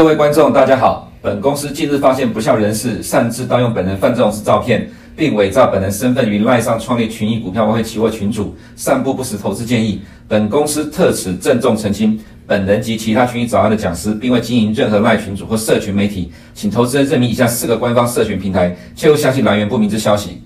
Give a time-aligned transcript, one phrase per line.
[0.00, 1.12] 各位观众，大家好。
[1.20, 10.00] 本公司近日发现不肖人士擅自盗用本人范仲式照片，并伪造本人身份于赖上创立群益股票外汇期货群组，散布不实投资建议。
[10.26, 20.40] 本公司特此郑重澄清，本人及其他群益早安的讲师，并未经营任何赖群组或社群媒体，请投资人认明以下四个官方社群平台，切勿相信来源不明之消息。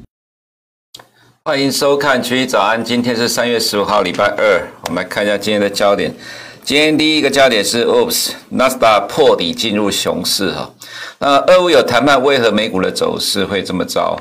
[1.44, 4.66] 欢迎收看群益早安，今天是三月十五号，礼拜二。
[4.88, 6.12] 我们来看一下今天的焦点。
[6.64, 10.73] 今天第一个焦点是，Oops，纳斯达破底进入熊市哈。
[11.18, 14.18] 那俄乌有谈判，为何美股的走势会这么糟？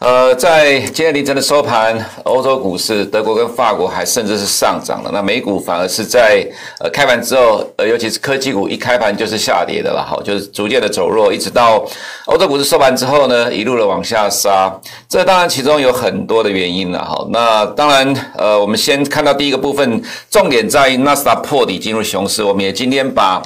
[0.00, 5.10] 呃，在今天凌晨的收盘，欧洲股市，德国跟法国还甚至是上涨了。
[5.12, 6.42] 那美股反而是在
[6.78, 11.84] 呃开盘之后，呃，尤其是科技股一开盘就是下跌的了，哈，就是逐渐的走弱，一直到
[12.24, 14.74] 欧洲股市收盘之后呢，一路的往下杀。
[15.06, 17.26] 这当然其中有很多的原因了，哈。
[17.30, 22.42] 那当然，呃，我们先看到第一个部分，重点在于纳斯达破底进入熊市。
[22.42, 23.42] 我们也今天把。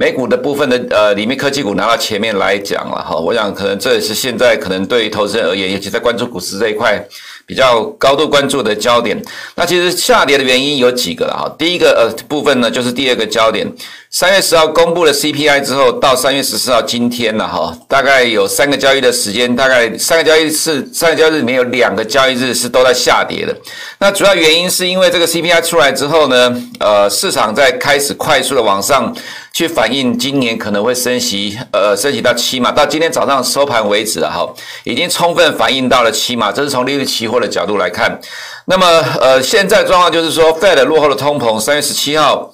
[0.00, 7.06] 美股的部分的呃，里面科技股拿到前面来讲了哈，我想可能这也是现在可能对于投资人而言，尤其在关注股市这一块
[7.44, 9.22] 比较高度关注的焦点。
[9.54, 13.70] 那其实下跌的原因有几个了哈，第一个呃部分呢，就是第二个焦点。
[14.12, 20.50] 三月十号公布了 CPI 之后，到三月十四号今天了哈，大概有三个交易的时间，大概三个交易日，
[20.92, 23.56] 三个交易日里面有两个交易日是都在下跌的。
[24.00, 29.14] 那主要原因是因为这个 CPI 出来之后呢，呃，市场在开始快速的往上
[29.52, 34.44] 去反映今年可能会升息，呃，升息到七嘛，到今天早上收盘为止了哈，
[34.82, 38.20] 已经充分反映到了七嘛，这是从利率期货的角度来看。
[38.64, 38.86] 那么
[39.20, 42.52] 呃，现在状况就是说，Fed 落后的通膨，三月十七号。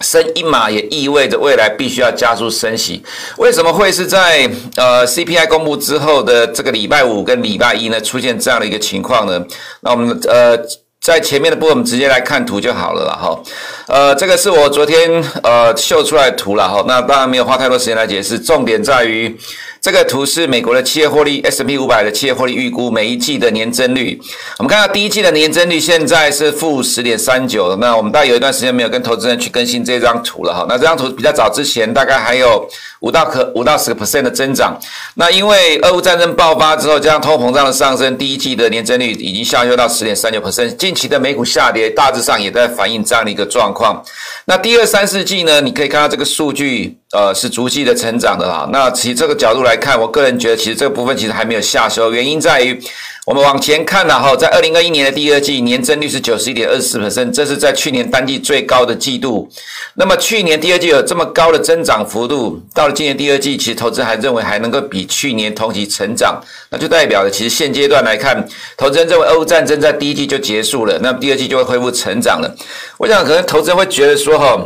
[0.00, 3.02] 升一码也意味着未来必须要加速升息，
[3.36, 9.44] 为什么会是在呃 CPI 公布之后的这个礼拜五跟礼拜一呢出现这样的一个情况呢？
[9.80, 10.58] 那我们呃
[11.00, 13.42] 在前面的部分我们直接来看图就好了啦哈。
[13.88, 19.38] 呃，这个是我昨天呃秀出来的图了哈，那当然没有花太多时间来解释，重点在于。
[19.80, 24.20] 这个图是美国的企业获利 S&P 五百的企业获利预估每一季的年增率。
[24.58, 27.74] 我们看到第一季的年增率现在是负十点三九。
[27.76, 30.66] 那我们大概有一段时间没有跟投资人去更新这张图了哈。
[30.68, 32.68] 那这张图比较早之前大概还有
[33.00, 34.78] 五到可五到十个 percent 的增长。
[35.14, 40.76] 那因为俄乌战争爆发之后，加上通货膨胀的上升，第一季的年增率已经下修到十点三九 percent。
[40.76, 44.04] 近期的美股下跌大致上也在反映这样的一个状况。
[44.44, 46.98] 那第二三四季呢，你可以看到这个数据。
[47.12, 48.68] 呃，是逐季的成长的啦。
[48.72, 52.80] 那其实这个角度来看，我个人觉得，其实这个部分其实还没有下修，原因在于
[53.26, 59.50] 我们往前看了哈，在二零二一年的第二季，年增率是九十一点二四百分这是在去年单季最高的季度。
[59.94, 66.40] 那么去年第二季有这么高的增长幅度，到了今年第二季，其实投资还认为还能够比去年同期成长，
[66.70, 68.46] 那就代表了其实现阶段来看，
[68.76, 72.54] 投资人认为俄乌战争在第一季就结束了，那第二季就会恢复成长了。
[72.98, 74.64] 我想可能投资人会觉得说哈。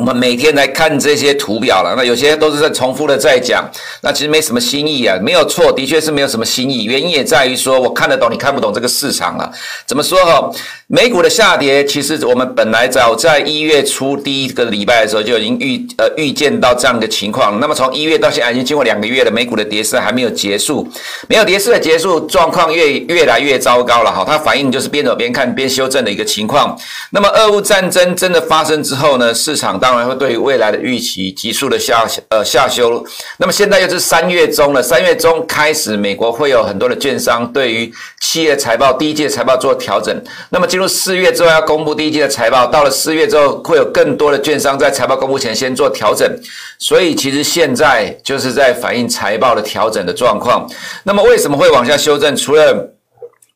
[0.00, 6.84] 我们每天来看这些图表了，那有些都是在重复的在讲，那其实没什么新意啊，没有错，的确是没有什么新意。
[6.84, 9.52] 原因也在于说，我看得懂，你看不懂这个市场啊。
[9.84, 10.50] 怎么说哈？
[10.92, 17.60] 美股的下跌，其实我们本来早在一月初第一个礼拜的时候就已经预呃预见到这样的情况。
[17.60, 20.84] 那么从一月到现在已经经过两个月了，美股的跌势还没有结束，
[21.28, 24.24] 没有跌势的结束，状况越越来越糟糕了哈。
[24.26, 26.76] 它反映就是边走边看边修正的一个情况。
[27.10, 33.00] 那么俄乌战争真的发生之后呢，市场当然会对未来的预期急速的下呃下修。
[33.36, 40.20] 那么现在又是三月中了，三月中开始，美国会有很多的券商对于企业财报第一季财报做调整。
[40.48, 46.28] 那么进四月之后要公布第一季的财报，到了四月之后会有更多的券商在财报公布前先做调整。
[46.78, 50.68] 所以其实现在就是在反映财报的调整的状况。
[51.04, 52.36] 那么为什么会往下修正？
[52.36, 52.94] 除了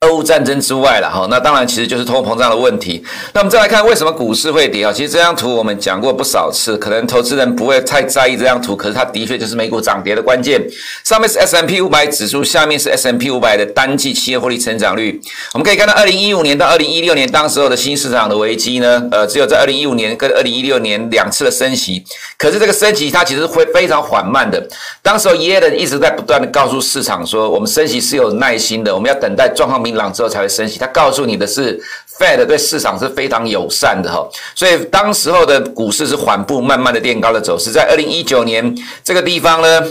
[0.04, 3.02] 俄乌战争之外了哈，那当然其实就是通货膨胀的问题。
[3.32, 4.92] 那我们再来看为什么股市会跌啊？
[4.92, 10.62] 其实这张图我们讲过不少次，可能投资人不会太在意这张图，可是它的确就是美股涨跌的关键。
[11.04, 15.18] 上面是 S&P 500指数，下面是 S&P 500的单季企业获利成长率。
[15.54, 22.04] 我们可以看到，二零一五年到二零一六年当时候的新市场的危机呢，呃，只有在二零一五年跟二零一六年两次的升息，
[22.36, 24.62] 可是这个升息它其实会非常缓慢的。
[25.00, 29.93] 当时候耶伦一直在不断的告诉市场说，我们升息是有耐心的，我们要等待状况明。
[29.94, 31.80] 朗之后才会升息，他告诉你的是
[32.18, 39.82] ，Fed 对市场是非常友善的哈，所以当时候的股市是缓步慢慢的垫高的走势，在二零一九年这个地方呢，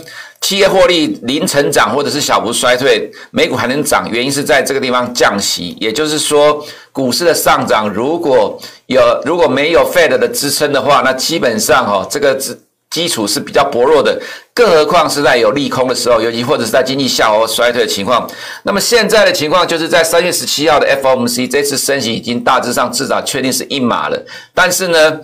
[0.42, 12.38] 企业获利零成长或者是小幅衰退，美股还能涨，原因是在这个地方降息，也就是说，股市的上涨如果有如果没有 Fed 的支撑的话，那基本上哈这个
[12.94, 14.22] 基础是比较薄弱的，
[14.54, 18.30] 更何况是在有利空的时候，尤其或者是在经济下滑衰退的情况。
[18.62, 25.20] 那么现在的情况就是在三月十七号的 FOMC 这次升息已经大致上至少确定是一码了，但是呢，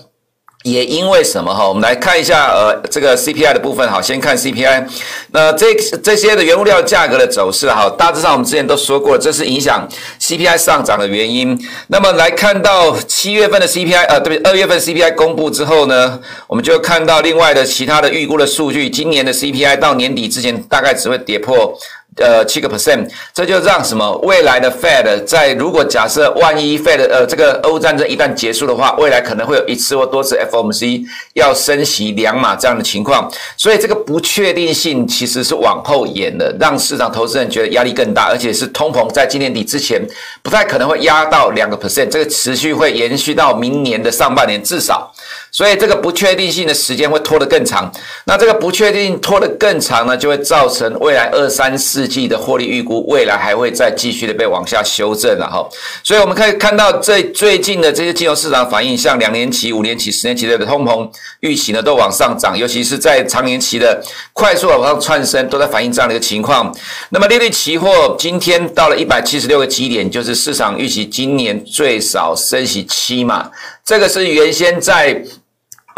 [0.63, 1.65] 也因为什么哈？
[1.67, 4.85] 我们来看一下呃这个 CPI 的部分哈，先看 CPI，
[5.31, 5.73] 那这
[6.03, 9.87] 这些的原物料价格的走势哈，大致上我们之前都说过了，这是影响
[10.19, 11.57] CPI 上涨的原因。
[11.87, 14.51] 那么来看到七月份的 CPI 呃对不对？
[14.51, 21.73] 二月份 CPI 公布之后呢，我们就看到另外的其他的预估的数据，今年的 CPI 到年底之前大概只会跌破。
[22.19, 24.09] 呃，七个 percent，这就让什么？
[24.23, 40.01] 未来的 Fed 在如果假设万一 Fed 呃这个欧战争一旦结束的话，未来可能会有一次或多次 FOMC 要升息两码这样的情况，所以这个不确定性其实是往后延的，让市场投资人觉得压力更大，而且是通膨在今年底之前
[40.41, 45.11] 不太可能会压到两个 percent，这个持续会延续到明年的上半年至少。
[45.51, 47.91] 所以这个不确定性的时间会拖得更长，
[48.25, 55.67] 那这个不确定拖得更长呢，就会造成未来二三四季的获利预估，未来还会再继续的被往下修正了哈。
[56.03, 61.09] 所以我们可以看到最最近的这些金融市场反应，像两年期、五年期、十年期的通膨
[61.39, 63.99] 预期呢都往上涨，尤其是在长年期的
[64.33, 66.71] 快速往上窜升，都在反映这样的一个情况。
[67.09, 73.49] 那么利率期货今天到了一百七十六个基点，就是市场预期今年最少升息七嘛，
[73.83, 75.19] 这个是原先在。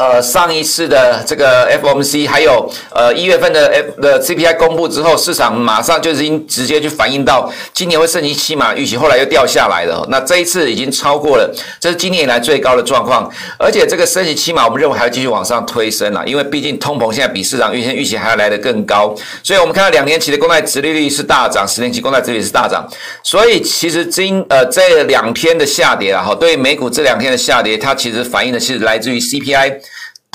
[0.02, 10.04] 呃，上一次的这个 FOMC，还有呃一月份的 F 的 CPI 公布之后，市场马上就已经直接去反映到今年会升级七码预期，后来又掉下来了。
[10.10, 13.32] 那这一次已经超过了，这是今年以来最高的状况。
[13.60, 19.16] 而且这个升级七码，我们认为还要继续往上推升了，因为毕竟通膨现在比市场预先预期还要来得更高。
[19.44, 22.84] 所以我们看到两年期的公债殖利率是大涨，十年期公债殖利率是大涨。
[23.22, 29.76] 所以其实今呃这两天的下跌啊，哈，对美股这两天的下跌，它其实反映的是来自于 CPI。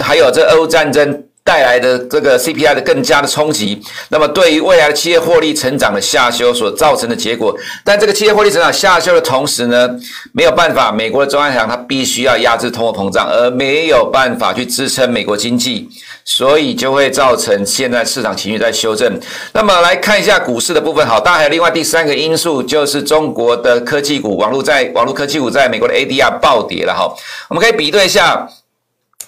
[0.05, 9.89] 还有这俄乌战争带来的这个 CPI 的更加的冲击，那么对于未来的企业获利成长的下修所造成的结果，但这个企业获利成长下修的同时呢，
[10.33, 15.89] 没有办法，美国的中央银行它必须要压制通货膨胀，而没有办法去支撑美国经济，
[16.25, 19.19] 所以就会造成现在市场情绪在修正。
[19.53, 27.09] 那么来看一下股市的部分，好，当然还有另外第三个因素就是中国的科技股、网络在网络科技股在美国的 ADR 暴跌了哈，
[27.49, 28.47] 我们可以比对一下。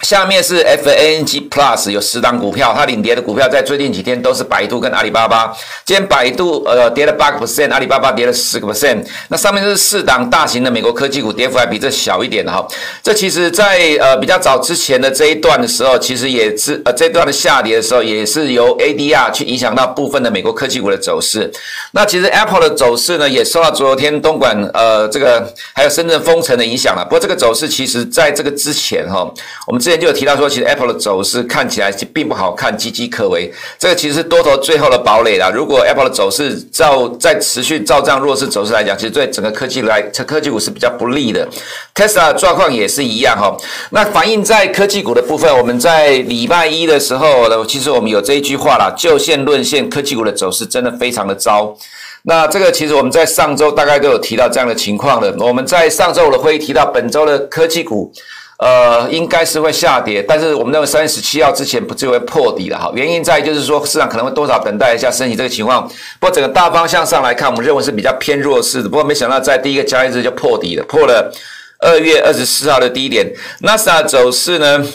[0.03, 5.53] 下面是 FANG Plus 有十档股票，它领跌的股票在最近几天都是百度跟阿里巴巴。
[5.85, 9.05] 今天百度呃跌了八个 percent，阿里巴巴跌了十个 percent。
[9.27, 12.65] 那上面是四档大型的美国科技股，跌幅还比这小一点的哈。
[13.03, 21.51] 这其实在呃比较早之前的这一段的时候，其实也是呃这段的下跌的时候，也是由 ADR 去影响到部分的美国科技股的走势。
[21.91, 27.03] 那其实 Apple 的走势呢，也受到昨天东莞呃这个还有深圳封城的影响了。
[27.03, 29.29] 不过这个走势其实在这个之前哈，
[29.67, 33.51] 我们之前就有提到说，其实 Apple 的走势看起来并不好看，岌岌可危。
[33.79, 35.49] 这个其实是多头最后的堡垒啦。
[35.51, 41.47] 如果 Apple 的走势照再持续照这样弱势走势来讲，其实对整个科技来科技股是比较不利的。
[41.95, 43.57] Tesla 状况也是一样哈。
[43.89, 51.75] 那反映在科技股的部分，我们在礼拜一的时候呢，其实我们有这一句话啦：就线论线，科技股的走势真的非常的糟。
[52.21, 55.33] 那这个其实我们在上周大概都有提到这样的情况了。
[55.39, 58.13] 我们在上周的会议提到，本周的科技股。
[58.59, 62.91] 呃，应该是会下跌，但是我们认为三月十七号之前不就会破底了哈。
[62.93, 65.87] 原因在就是说市场可能会多少等待一下升息这个情况。
[66.19, 68.89] 不过整个大方向上来看，我们认为是比较偏弱势的。
[68.89, 71.31] 不过没想到在第一个交易日就破底了，破了
[71.79, 73.33] 二月二十四号的低点。
[73.61, 74.85] 纳斯达走势呢，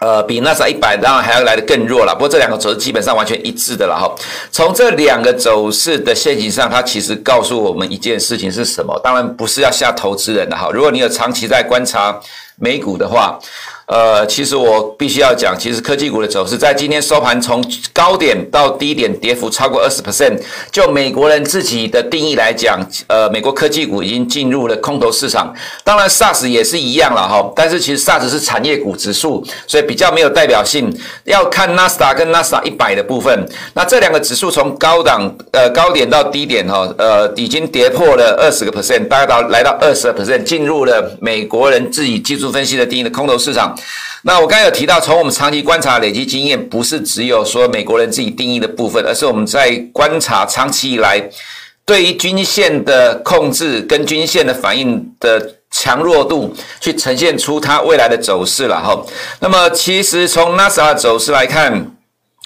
[0.00, 2.12] 呃，比纳斯达一百当然还要来得更弱了。
[2.12, 4.12] 不过这两个走势基本上完全一致的了哈。
[4.50, 9.00] 从这两个走势的线型上，它其实告诉我们一件事情是什么？
[9.04, 10.68] 当然不是要吓投资人的哈。
[10.72, 12.20] 如果你有长期在观察。
[12.58, 13.38] 美股的话。
[13.88, 20.38] 呃，其实我必须要讲，其实科技股的走势在今天收盘从高点到低点跌幅超过二十 percent。
[20.70, 25.54] 就美国人自己的定义来讲，呃，美国科技股已经进入了空头市场。
[25.82, 27.50] 当然，SaaS 也是一样了哈。
[27.56, 30.94] 但是其实 SaaS 是产业股指数，所以比较没有代表性。
[31.24, 33.48] 要看纳斯达跟纳斯达一百的部分。
[33.72, 43.74] 那这两个指数从高档呃高点到低点哈，呃，已经跌破了二十个 percent，大概到来到二十个 percent，进入了美国人自己技术分析的定义的空头市场。
[44.22, 51.22] 那我刚才有提到，从我们长期观察累积经验，不是只有说美国人自己定义的部分，而是我们在观察长期以来
[51.84, 59.00] 对于均线的控制跟均线的反应的强弱度，去呈现出它未来的走势了哈。
[59.40, 61.92] 那么其实从纳斯达克走势来看。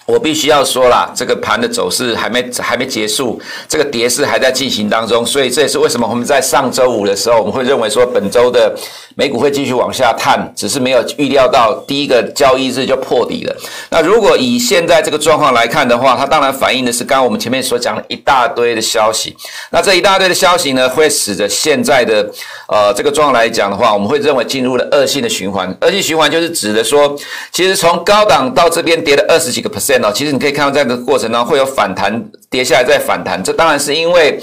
[0.04, 8.76] 我必须要说啦，这个盘的走势还没还没结束，这个跌势还在进行当中，所以这也是为什么我们在上周五的时候，我们会认为说本周的
[9.14, 13.56] 美股会继续往下探，只是没有预料到第一个交易日就破底了。
[13.90, 19.36] 那如果以现在这个状况来看的话，它当然反映的是刚刚我们前面所讲的一大堆的消息。
[19.70, 22.30] 那这一大堆的消息呢，会使得现在的
[22.68, 25.76] 呃这个状况来讲的话，我们会认为进入了恶性的循环。
[25.80, 27.16] 恶性循环就是指的说，
[27.50, 30.12] 其实从高档到这边跌了二十几个 percent 哦。
[30.14, 33.42] 其实你可以看到，在这个过程当中会有反弹，跌下来再反弹。
[33.42, 34.40] 这当然是因为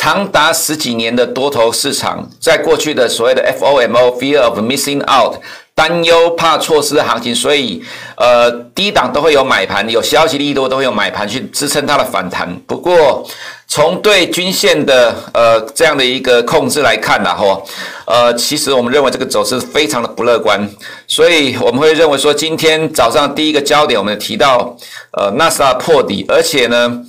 [0.00, 5.40] 长达十几年的多头市场，在过去的所谓的 FOMO（Fear of Missing Out）
[5.74, 7.82] 担忧怕错失的行情，所以
[8.16, 12.48] 呃低档都会有买盘，有消息利多都会有买盘去支撑它的反弹。
[12.64, 13.28] 不过，
[13.66, 17.66] 从对均线的呃这样的一个控制来看呢，吼，
[18.06, 20.64] 呃，其实我们认为这个走势非常的不乐观，
[21.08, 24.76] 所以我们会认为说，今天早上第一个焦点，我们提到
[25.14, 27.04] 呃纳斯达破底，而且呢，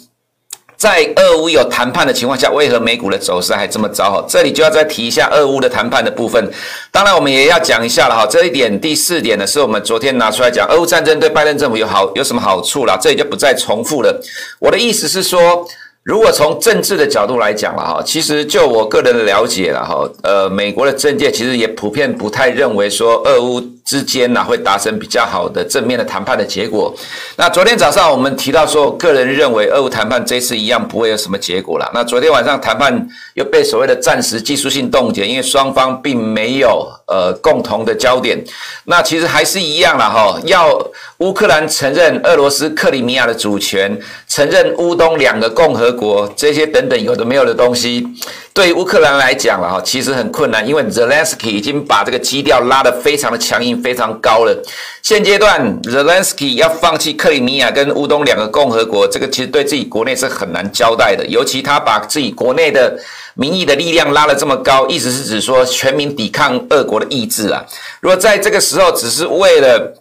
[0.80, 4.10] 在俄乌有谈判的情况下，为何美股的走势还这么糟？
[4.10, 6.42] 哈，这里就要再提一下俄乌的谈判的部分。
[6.90, 12.98] 当然，我们也要讲一下了哈，这一点第四点呢，是我们昨天拿出来讲，俄乌战争对拜登政府有好有什么好处了？
[13.02, 14.22] 这里就不再重复了。
[14.60, 15.68] 我的意思是说。
[16.04, 26.96] 如果从政治的角度来讲了哈，其实就我个人的了解了哈，呃，美国的政界其实也普遍不太认为说俄乌之间呢会达成比较好的正面的谈判的结果。
[27.36, 31.92] 那昨天早上我们提到说，个人认为俄乌谈判这次一样不会有什么结果了。
[31.94, 38.42] 那昨天晚上谈判又被所谓的暂时技术性冻结，因为双方并没有呃共同的焦点。
[38.86, 40.82] 那其实还是一样了哈，要
[41.18, 45.89] 乌克兰承认俄罗斯克里米亚的主权，承认乌东两个共和。
[45.90, 48.06] 德国这些等等有的没有的东西，
[48.54, 54.56] 对于乌克兰来讲了哈，其实很困难，因为 Zelensky 已经把这个基调拉得非常的强硬，非常高了。
[55.02, 61.26] 现阶段 Zelensky 要放弃克里米亚跟乌东两个共和国，这个其实对自己国内是很难交代的。
[61.26, 62.96] 尤其他把自己国内的
[63.34, 67.66] 民意的力量拉得这么高，意思是指说全民抵抗俄国的意志啊。
[68.00, 69.99] 如果在这个时候只是为了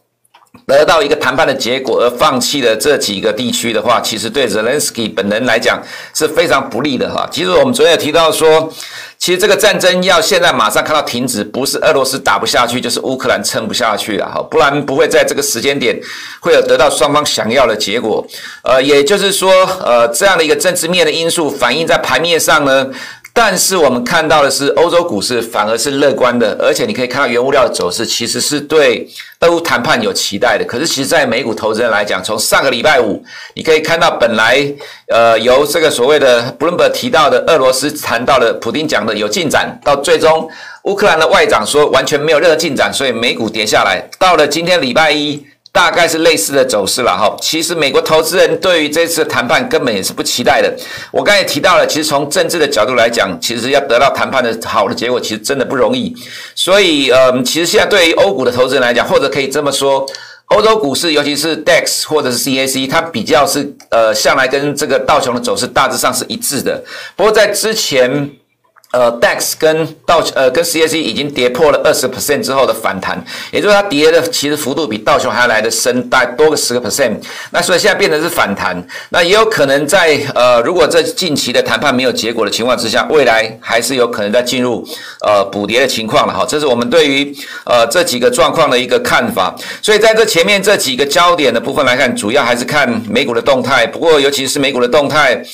[0.67, 5.83] 得到一个谈判的结果而放弃了这几个地区的话，其实对泽连斯基本人来讲
[6.15, 7.29] 是非常不利的哈。
[7.31, 8.73] 其实我们昨天也提到说，
[9.19, 15.99] 其实这个战争要现在马上看到停止，不是俄罗斯打不下去，就是乌克兰撑不下去了哈，不然不会在这个时间点
[16.41, 18.27] 会有得到双方想要的结果。
[18.63, 19.53] 呃，也就是说，
[19.85, 22.87] 呃，这样的一个政治面的因素反映在盘面上呢。
[23.41, 30.65] 但是我们看到的是，欧洲股市反而是乐观的，而且你可以看到原物料的走势其实是对俄乌谈判有期待的。
[30.65, 33.23] 可是，其实，在美股投资人来讲，从上个礼拜五，
[33.55, 34.61] 你可以看到，本来
[35.07, 40.51] 呃由这个所谓的 Bloomberg 提到的俄罗斯谈到的普丁讲的有进展，到最终
[40.83, 44.05] 乌克兰的外长说完全没有任何进展，所以美股跌下来。
[44.19, 45.47] 到了今天礼拜一。
[45.71, 47.37] 大概是类似的走势了哈。
[47.41, 50.75] 其实美国投资人对于这次谈判根本也是不期待的。
[51.13, 56.15] 我刚才也提到了，其实从政治的角度来讲，其实要得到谈判的好的结果，其实真的不容易。
[56.55, 60.05] 所以，呃，其实现在对于欧股的投资人来讲，或者可以这么说，
[60.47, 66.83] 欧洲股市，尤其是 DAX 或者是 CAC，它比较是呃向来跟这个道琼的走势大致上是一致的。
[67.15, 68.31] 不过在之前。
[68.91, 77.17] 呃，DAX 跟道呃跟 CAC 已经跌破了二十 percent 之后的反弹，也就是它跌的其实幅度比道琼还要来的深，大多个十个 percent。
[77.51, 84.83] 那所以现在变成是反弹，那也有可能在呃如果这近期的谈判没有结果的情况之下，未来还是有可能再进入
[85.21, 86.47] 呃补跌的情况了哈。
[86.49, 89.55] 这是我们对于呃这几个状况的一个看法。
[89.83, 93.87] 所以在这前面这几个焦点的部分来看，主要还是看美股的动态。
[93.87, 95.45] 不过尤其是美股的动态。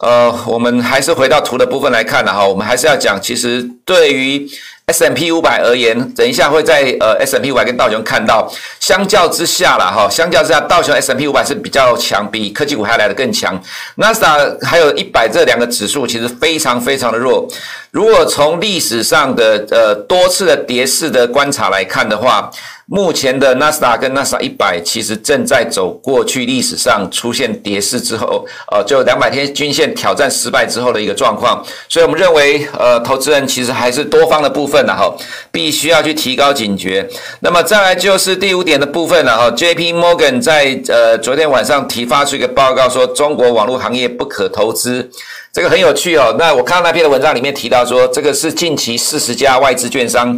[0.00, 4.48] 呃，我们还是回到图的部分来看了哈，我们还是要讲，其实对于
[4.86, 13.60] S&P 五百而言，等一下会在呃 S&P 五百跟道琼看到，相较之下了哈，相较之下，道琼 S&P 五百是比较强，比科技股还来得更强。
[13.96, 17.46] 纳斯达还有一百这两个指数其实非常非常的弱。
[17.90, 22.50] 如果从历史上的呃多次的跌势的观察来看的话，
[22.92, 35.08] 目前的纳斯达跟纳斯达一百其实正在走过去历史上出现跌势之后，呃，就两百天均线挑战失败之后的一个状况，所以我们认为，呃，投资人其实还是多方的部分了哈，
[35.52, 37.08] 必须要去提高警觉。
[37.38, 45.08] 那么再来就是第五点的部分了哈，JP Morgan 在呃昨天晚上提发出一个报告说，中国网络行业不可投资，
[45.52, 46.34] 这个很有趣哦。
[46.36, 50.36] 那我看到那篇的文章里面提到说，这个是近期四十家外资券商。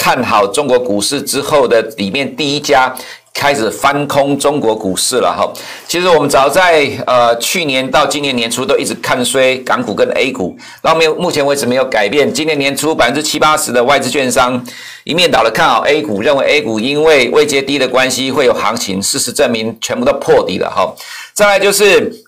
[0.00, 2.90] 看好中国股市之后的里面第一家
[3.34, 5.46] 开始翻空中国股市了哈。
[5.86, 12.32] 其实我们早在呃去年到今年年初都一直看衰港股跟 A 股，到没有目前为止没有改变。
[12.32, 14.64] 今年年初百分之七八十的外资券商
[15.04, 19.02] 一面倒的看好 A 股，认为 A 股因为位阶低的关系会有行情。
[19.02, 20.94] 事实证明全部都破底了哈。
[21.34, 22.24] 再来就是。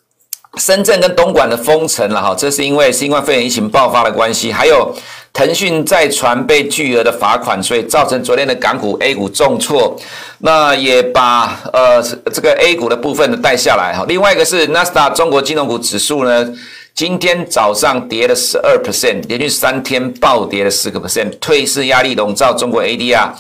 [0.59, 4.95] 深圳跟东莞的封城了哈，这是因为新冠肺炎疫情爆发的关系，还有
[5.33, 9.99] 腾讯再传被巨额的罚款，所以造成昨天的港股 A 股重挫，
[10.39, 14.05] 那也把呃这个 A 股的部分呢带下来哈。
[14.07, 16.53] 另外一个是纳斯达中国金融股指数呢，
[16.95, 23.31] 今天早上跌了十二 percent，连续三天暴跌了十个 percent，退市压力笼罩中国 ADR。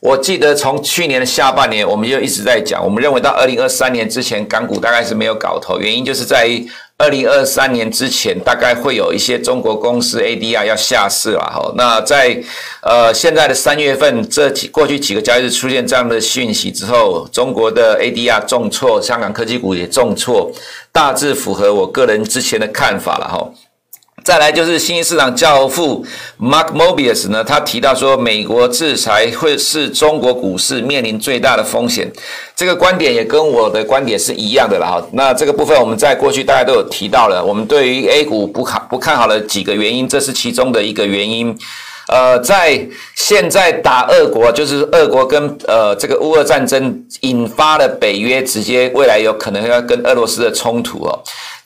[0.00, 6.68] 我记得从去年的下半年，我们就一直在讲，我们认为到二零二三年之前，港股大概是没有搞头，原因就是在于
[7.00, 11.72] 二零二三年之前，大概会有一些中国公司 ADR 要下市了哈。
[11.76, 12.36] 那在
[12.82, 20.50] 呃现在的三月份，这几过去几个交易日出现这样的讯息之后，中国的 ADR 重挫，香港科技股也重挫，
[20.90, 23.48] 大致符合我个人之前的看法了哈。
[24.28, 26.04] 再来就是新兴市场教父
[26.38, 32.12] Mark Mobius 呢，他提到说，美国制裁会是中国股市面临最大的风险。
[32.54, 35.02] 这个观点也跟我的观点是一样的了哈。
[35.12, 41.56] 那这个部分我们在过去大家都有提到了，我们对于 A 股不看不看好的几个原因，这是其中的一个原因。
[42.08, 51.18] 呃，在现在打俄国，就是俄国跟呃这个乌俄战争引发了北约直接未来有可能要跟俄罗斯的冲突哦。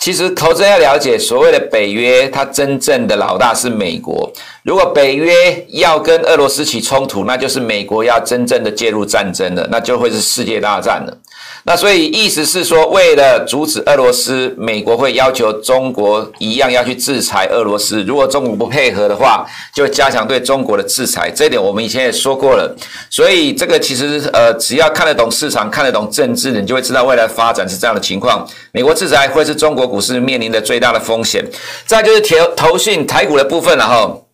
[0.02, 4.28] 其实投资要了解，所谓的北约，它真正的老大是美国。
[4.64, 11.16] 如果北约要跟俄罗斯起冲突，那就是美国要真正的介入战争了，那就会是世界大战了。
[11.64, 18.02] 那所以意思是说，为了阻止俄罗斯，美国会要求中国一样要去制裁俄罗斯。
[18.02, 21.31] 如果中国不配合的话，就加强对中国的制裁。
[21.31, 22.76] 这一点我们以前也说过了。
[23.09, 28.45] 所以这个其实呃，只要看得懂市场、看得懂政治，你就会知道未来发展是这样的情况。
[28.73, 31.45] 美国制裁会是中国股市面临的最大的风险。
[31.87, 34.26] 再就是投投信台股的部分，然后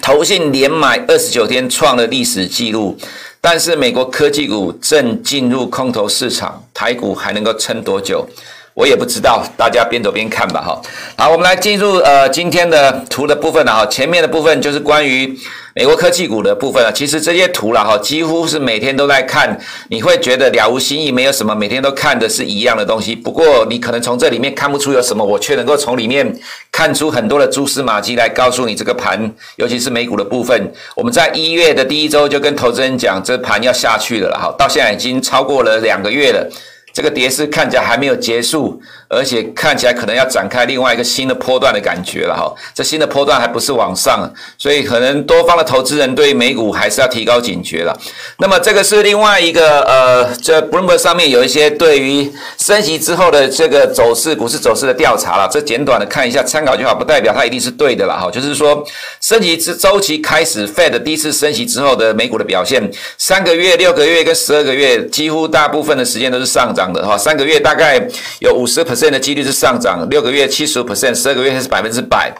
[0.00, 2.96] 投信连买二十九天创了历史记录。
[3.40, 8.28] 但是美国科技股正进入空头市场，台股还能够撑多久？
[8.74, 10.60] 我也不知道，大家边走边看吧。
[10.60, 10.80] 哈，
[11.16, 13.86] 好，我们来进入呃今天的图的部分了哈。
[13.86, 15.38] 前面的部分就是关于。
[15.74, 19.56] 美国科技股的部分啊，其实这些图了哈，几乎是每天都在看，
[19.88, 23.14] 你会觉得了无新意，没有什么，每天都看的是一样的东西。
[23.14, 26.36] 不过你可能从这里面看不出有什么，我却能够从里面
[26.72, 30.72] 看出很多的蛛丝马迹来告诉你这个盘，尤其是美股的部分。
[30.96, 36.50] 我们在一月的第一周就跟投资人讲，这盘要下去了了哈，到现在已经超过了两个月了，
[36.92, 38.80] 这个跌势看起来还没有结束。
[39.12, 47.92] 而且看起来可能要展开另外一个新的波段的感觉了哈，这新的波段还不是往上，所以可能多方的投资人对美股还是要提高警觉了。
[48.38, 58.30] 那么这个是另外一个呃，这 Bloomberg 上面有一些对于升息之后的这个走势、股市走势的调查了，这简短的看一下参考就好，不代表它一定是对的了哈。
[58.30, 58.80] 就是说
[59.20, 62.80] 升息之周期开始，Fed 第一次升息之后的美股的表现，
[63.18, 67.18] 三个月、六个月跟十二个月，几乎大部分的时间都是上涨涨的哈。
[67.18, 68.00] 三个月大概
[68.38, 69.10] 有五十 percent。
[69.10, 72.32] 的几率是上涨，六个月七十五 percent，十二个月是百分之百。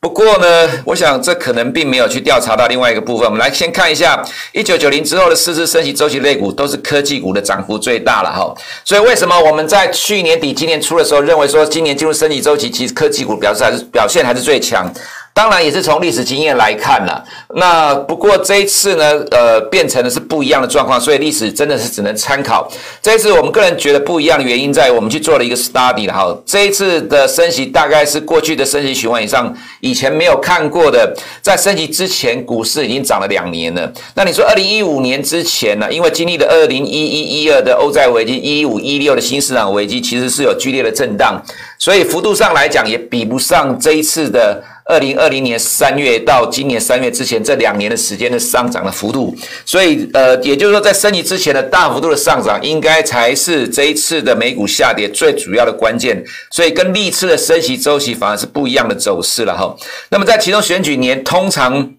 [0.00, 3.24] 不过呢，我想这可能并没有去调查到另外一个部分。
[3.26, 4.20] 我们来先看一下
[4.52, 8.52] 一九九零之后的四次升息周期类股，都是科技股的涨幅最大了哈。
[8.84, 14.92] 所以为什么我们在去年底、今年初的时候认为说今年进入升息周期，其实科技股表示还是表现还是最强？
[15.36, 17.22] 当然也是从历史经验来看了，
[17.56, 22.66] 那不过这一次呢，呃，变成的是不一样的状况，所以历史真的是只能参考。
[23.02, 33.92] 这一次我们个人觉得不一样的原因在我们去做了一个 study 了哈，这一次的升息大概是过去的升息循环以上以前没有看过的，在升息之前股市已经涨了两年了。
[34.14, 41.38] 那你说二零一五年之前呢，因为经历了二零一一一二的欧债危机，一五一六的新市场危机，其实是有剧烈的震荡，
[41.78, 44.64] 所以幅度上来讲也比不上这一次的。
[44.88, 56.24] 二零二零年三月到今年三月之前这两年的时间的上涨的幅度，所以呃，也就是说，在升级之前的大幅度的上涨，应该才是这一次的美股下跌最主要的关键。
[56.50, 59.76] 所以跟历次的升息周期反而是不一样的走势了哈。
[60.08, 61.95] 那么在其中选举年，通常。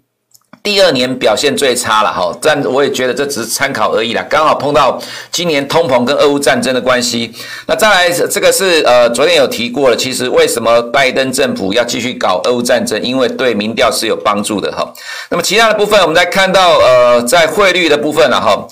[0.63, 4.25] 第二年表现最差了哈，但我也觉得这只是参考而已啦。
[4.29, 7.33] 刚好碰到今年通膨跟俄乌战争的关系，
[7.67, 13.01] 那再来这个是呃昨天有提过了，其实为什么拜登政府要继续搞俄乌战争？
[13.01, 14.93] 因为对民调是有帮助的哈。
[15.29, 18.67] 那么其他的部分，我们再看到呃在汇率的部分了哈，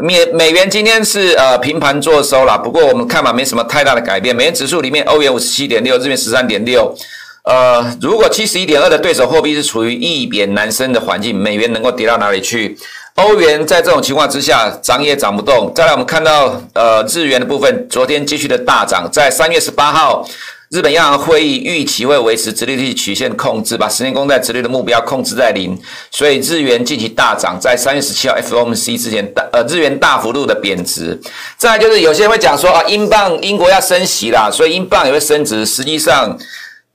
[0.00, 4.36] 美美元今天是呃平盘作收了，不过我们看法没什么太大的改变。
[4.36, 6.94] 美元指数里面，欧元五十七点六，日元十三点六。
[7.42, 12.76] 呃，如果七十一点二的对手货币是处于易贬难升的环境，美元能够跌到哪里去？
[13.16, 15.72] 欧元在这种情况之下涨也涨不动。
[15.74, 20.26] 再来，我们看到呃日元的部分，昨天继续的大涨，在三月十八号。
[20.70, 25.76] 日本央行会议预期会维持殖利率曲线控制，把十年公债殖利率的目标控制在零，
[26.12, 31.20] 所以日元近期大涨，在三月十七号 FOMC 之前大呃日元大幅度的贬值。
[31.56, 35.66] 再来就是有些人会讲说啊，英镑英国要升息啦，所以英镑也会升值。
[35.66, 36.38] 实际上。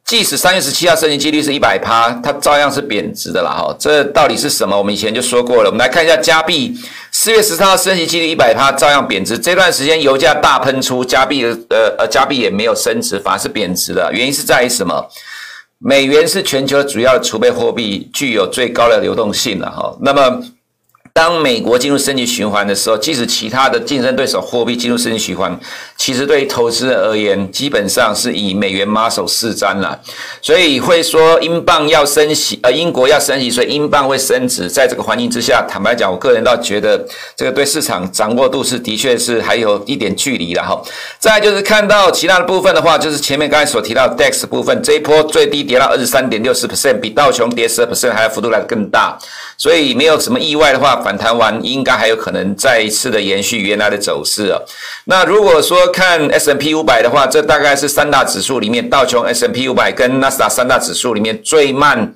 [0.05, 3.49] 即使三月十七号升息几率是一百趴，它照样是贬值的啦。
[3.49, 4.77] 哈，这到底是什么？
[4.77, 5.69] 我们以前就说过了。
[5.69, 6.77] 我们来看一下加币，
[7.11, 9.35] 四月十三号升息几率一百趴，照样贬值。
[9.35, 14.13] 这段时间油价大喷出，加币的呃呃加币也没有升值，反而是贬值的。
[14.13, 15.09] 原因是在于什么？
[15.79, 19.97] 美元是全球主要储备货币，具有最高的流动性了哈。
[20.01, 20.43] 那么。
[21.13, 25.57] 当美国进入升级循环的时候，即使其他的竞争对手货币进入升级循环，
[25.97, 29.99] 其实对于投资人而言，基本上是以美元马首是瞻了。
[30.41, 34.69] 所以会说英镑要升息，呃，英国要升息，所以英镑会升值。
[34.69, 37.03] 在这个环境之下，坦白讲，我个人倒觉得
[37.35, 40.79] 这个对市场掌握度是的确是还有一点距离了哈。
[41.17, 49.17] 再就是看到其他的部分的话，就是前面刚才所提到 DAX 部分，这一波最低跌到二十三点六四 percent，比道琼跌十二 percent 还要幅度来得更大。
[49.57, 54.59] 所以没有什么意外的话，反弹完应该还有可能再一次的延续原来的走势啊。
[55.05, 62.13] 那如果说看 S&P 五百的话，这大概是三大指数里面道琼 S&P 五百跟纳斯达三大指数里面最慢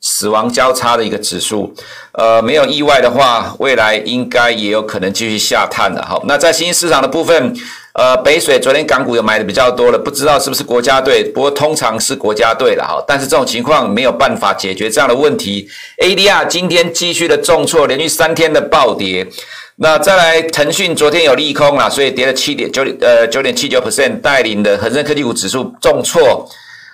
[0.00, 1.74] 死亡交叉的一个指数。
[2.12, 6.02] 呃，没有意外的话，未来应该也有可能继续下探的。
[6.02, 7.54] 好，那在新兴市场的部分。
[7.94, 13.04] 呃，北水昨天港股有买的比较多了，不知道是不是国家队，不过通常是国家队了哈。
[13.06, 15.68] 但是这种情况没有办法解决这样的问题。
[16.02, 19.28] ADR 今天继续的重挫，连续三天的暴跌。
[19.76, 26.48] 那再来，腾讯昨天有利空啊，所以跌了七点九呃九点七九 percent，带领的恒生科技股指数重挫，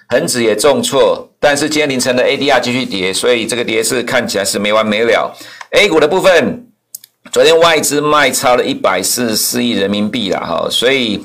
[0.09, 1.29] 恒指也重挫。
[1.41, 5.37] 但是今天凌晨的 ADR 继续跌，所以这个跌势看起来是没完没了。
[5.71, 6.65] A 股的部分。
[7.31, 11.23] 昨天外资卖超了一百四十四亿人民币了哈，所以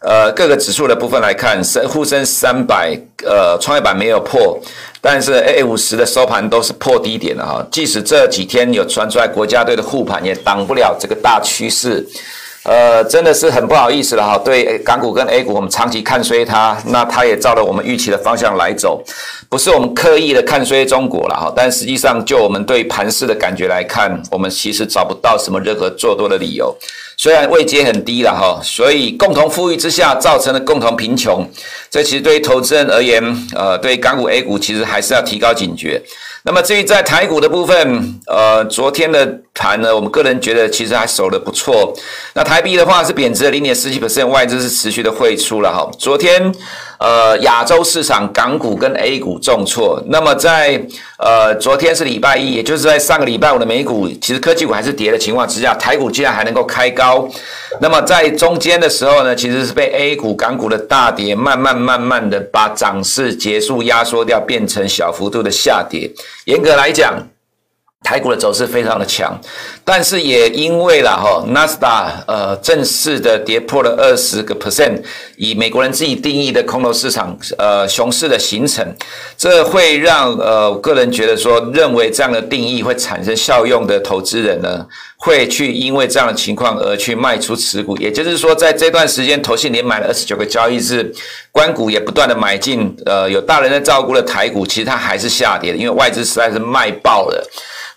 [0.00, 4.58] 呃各个指数的部分来看，深沪深三百呃创业板没有破，
[5.00, 12.06] 但是 A 五十的收盘都是破低点的哈，即使这几天有传出来国家队的护盘，也挡不了这个大趋势。
[12.64, 14.36] 呃，真的是很不好意思了哈。
[14.36, 19.02] 对港股跟 A 股，我们长期看衰它，那它也照着我们预期的方向来走，
[19.48, 21.52] 不是我们刻意的看衰中国了哈。
[21.56, 26.76] 但实际上，就我们对盘势的感觉来看，我们其实找不到什么任何做多的理由。
[27.16, 31.46] 虽然位阶很低了哈，所以共同富裕之下造成了共同贫穷。
[31.90, 33.22] 这其实对于投资人而言，
[33.54, 36.00] 呃，对港股 A 股其实还是要提高警觉。
[36.42, 41.94] 那么至于在台股的部分，呃，昨天的盘呢，我们个人觉得其实还守得不错。
[42.34, 45.90] 那台币的话是贬值了零点四七 percent，外资是持续的汇出了哈。
[45.98, 46.54] 昨天。
[47.00, 50.02] 呃，亚洲市场港股跟 A 股重挫。
[50.08, 50.78] 那么在
[51.18, 57.26] 呃昨天是礼拜一，也就是在上个礼拜五的美股，其实科技股还是跌的情况之下，台股竟然还能够开高。
[57.80, 66.10] 那么在中间的时候呢，其实是被 A 股、港股的大跌，慢慢慢慢的把涨势结束压缩掉，变成小幅度的下跌。
[66.44, 67.14] 严格来讲。
[68.02, 69.38] 台股的走势非常的强，
[69.84, 75.00] 但是也因为了哈纳斯达呃正式的跌破了二十个 percent，
[75.36, 78.84] 以美国人自己定义的空头市场呃熊市的形成，
[79.36, 84.84] 这会让呃我个人觉得说，认为这样的定义会产生效用的投资人呢，
[85.16, 91.14] 会去因为这样的情况而去卖出持股，也就是说在这段时间投信连买了二十九个交易日，
[91.52, 97.46] 关股也不断的买进，呃有大人在照顾的台股，其实它还是下跌的，因为外资实在是卖爆了。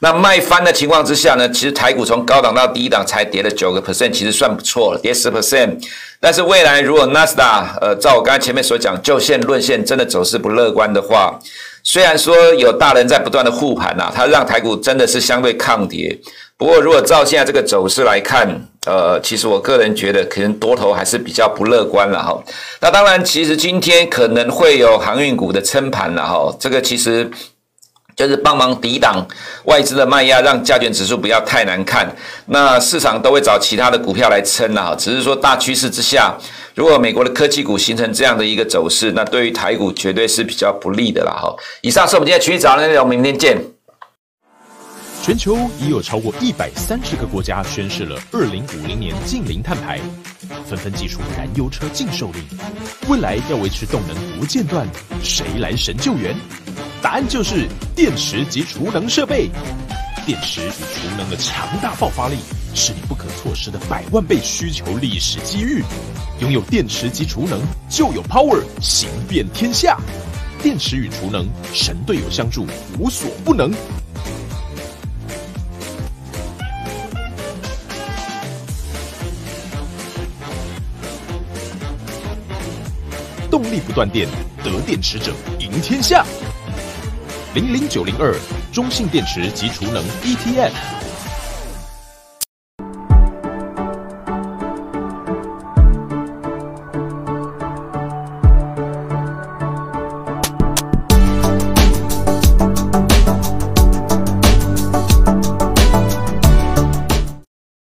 [0.03, 5.81] 那卖翻的情况之下呢，其实台股从高档到低档才跌了九个 percent，其实算不错了，跌十 percent。
[6.19, 11.39] 但是未来如果纳斯达呃，照我刚才前面所讲，就线论线，真的走势不乐观的话，
[11.83, 16.19] 虽然说有大人在不断的护盘呐，它让台股真的是相对抗跌。
[16.57, 18.45] 不过如果照现在这个走势来看，
[18.85, 22.37] 呃，其实我个人觉得可能多头还是比较不乐观了哈。
[22.81, 27.31] 那当然，其实今天可能会有航运股的撑盘了哈，这个其实。
[28.15, 29.25] 就是帮忙抵挡
[29.65, 32.07] 外资的卖压，让价权指数不要太难看。
[32.47, 36.35] 那市场都会找其他的股票来撑啊，只是说大趋势之下，
[36.75, 41.31] 如果美国的科技股形成这样的一个走势，那对于台股绝对是比较不利的啦。
[41.31, 43.72] 哈，以上是我们今天群益早上的内容，明天见。
[45.23, 49.97] 全球已有超过一百三十个国家宣示了二零五零年净零碳排，
[50.67, 52.43] 纷纷祭出燃油车禁售令。
[53.07, 54.85] 未来要维持动能不间断，
[55.23, 56.35] 谁来神救援？
[57.01, 59.49] 答案就是电池及储能设备。
[60.25, 62.35] 电池与储能的强大爆发力，
[62.75, 65.81] 是你不可错失的百万倍需求历史机遇。
[66.41, 69.97] 拥有电池及储能，就有 power 行遍天下。
[70.61, 72.67] 电池与储能，神队友相助，
[72.99, 73.71] 无所不能。
[83.93, 84.27] 断电，
[84.63, 86.25] 得电池者赢天下。
[87.53, 88.35] 零零九零二
[88.71, 90.71] 中信电池及储能 ETF。